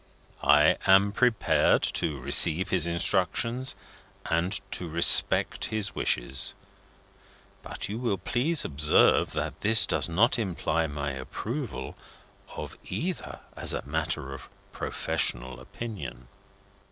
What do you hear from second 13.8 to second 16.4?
matter of professional opinion."